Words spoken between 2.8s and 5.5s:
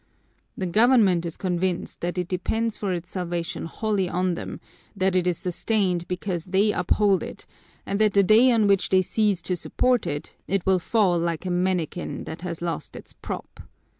its salvation wholly on them, that it is